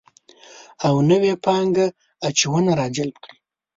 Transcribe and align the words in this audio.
او 0.87 0.95
نوې 1.09 1.33
پانګه 1.45 1.87
اچونه 2.27 2.71
راجلب 2.79 3.15
کړي 3.23 3.37